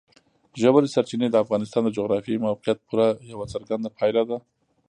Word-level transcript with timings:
ژورې 0.61 0.87
سرچینې 0.95 1.27
د 1.31 1.35
افغانستان 1.43 1.81
د 1.85 1.89
جغرافیایي 1.97 2.43
موقیعت 2.47 2.77
پوره 2.87 3.07
یوه 3.31 3.45
څرګنده 3.53 3.89
پایله 3.97 4.23
ده. 4.29 4.37